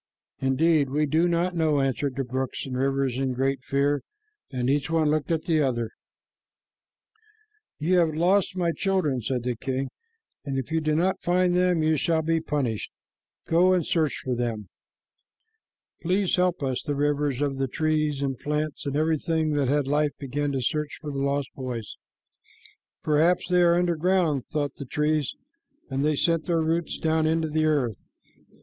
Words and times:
"Indeed, 0.39 0.89
we 0.89 1.05
do 1.05 1.27
not 1.27 1.55
know," 1.55 1.79
answered 1.79 2.15
the 2.15 2.23
brooks 2.23 2.65
and 2.65 2.75
rivers 2.75 3.19
in 3.19 3.33
great 3.35 3.63
fear, 3.63 4.01
and 4.51 4.67
each 4.67 4.89
one 4.89 5.11
looked 5.11 5.29
at 5.31 5.43
the 5.43 5.61
others. 5.61 5.91
"You 7.77 7.99
have 7.99 8.15
lost 8.15 8.55
my 8.55 8.71
children," 8.71 9.21
said 9.21 9.43
the 9.43 9.55
king, 9.55 9.91
"and 10.43 10.57
if 10.57 10.71
you 10.71 10.81
do 10.81 10.95
not 10.95 11.21
find 11.21 11.55
them, 11.55 11.83
you 11.83 11.97
shall 11.97 12.23
be 12.23 12.41
punished. 12.41 12.89
Go 13.45 13.73
and 13.73 13.85
search 13.85 14.15
for 14.25 14.33
them." 14.35 14.69
"Please 16.01 16.35
help 16.35 16.63
us," 16.63 16.81
the 16.81 16.95
rivers 16.95 17.37
begged 17.39 17.51
of 17.51 17.57
the 17.59 17.67
trees 17.67 18.23
and 18.23 18.39
plants, 18.39 18.87
and 18.87 18.95
everything 18.95 19.51
that 19.51 19.67
had 19.67 19.85
life 19.85 20.17
began 20.17 20.51
to 20.53 20.61
search 20.63 20.97
for 20.99 21.11
the 21.11 21.19
lost 21.21 21.49
boys. 21.55 21.95
"Perhaps 23.03 23.49
they 23.49 23.61
are 23.61 23.75
under 23.75 23.95
ground," 23.95 24.47
thought 24.47 24.77
the 24.77 24.85
trees, 24.85 25.35
and 25.91 26.03
they 26.03 26.15
sent 26.15 26.45
their 26.47 26.61
roots 26.63 26.97
down 26.97 27.27
into 27.27 27.49
the 27.49 27.65
earth. 27.65 27.97